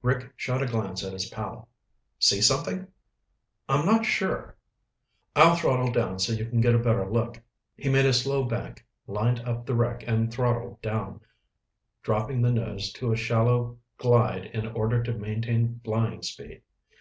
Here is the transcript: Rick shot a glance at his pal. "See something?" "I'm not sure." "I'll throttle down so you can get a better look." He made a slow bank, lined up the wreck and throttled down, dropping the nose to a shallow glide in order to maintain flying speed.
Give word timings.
Rick 0.00 0.32
shot 0.36 0.62
a 0.62 0.66
glance 0.66 1.02
at 1.02 1.12
his 1.12 1.28
pal. 1.28 1.68
"See 2.20 2.40
something?" 2.40 2.86
"I'm 3.68 3.84
not 3.84 4.04
sure." 4.06 4.56
"I'll 5.34 5.56
throttle 5.56 5.90
down 5.90 6.20
so 6.20 6.32
you 6.32 6.46
can 6.46 6.60
get 6.60 6.76
a 6.76 6.78
better 6.78 7.10
look." 7.10 7.42
He 7.76 7.88
made 7.88 8.06
a 8.06 8.12
slow 8.12 8.44
bank, 8.44 8.86
lined 9.08 9.40
up 9.40 9.66
the 9.66 9.74
wreck 9.74 10.04
and 10.06 10.32
throttled 10.32 10.80
down, 10.82 11.20
dropping 12.00 12.42
the 12.42 12.52
nose 12.52 12.92
to 12.92 13.10
a 13.10 13.16
shallow 13.16 13.76
glide 13.98 14.44
in 14.54 14.68
order 14.68 15.02
to 15.02 15.14
maintain 15.14 15.80
flying 15.82 16.22
speed. 16.22 16.62